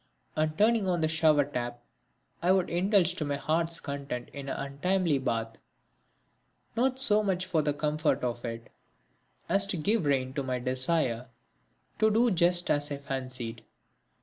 [0.35, 1.79] And turning on the shower tap
[2.41, 5.59] I would indulge to my heart's content in an untimely bath.
[6.75, 8.71] Not so much for the comfort of it,
[9.47, 11.27] as to give rein to my desire
[11.99, 13.63] to do just as I fancied.